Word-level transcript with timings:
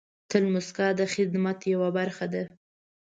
تل 0.29 0.43
موسکا 0.53 0.87
د 0.99 1.01
خدمت 1.13 1.59
یوه 1.73 1.89
برخه 1.97 2.25
ده. 2.33 2.43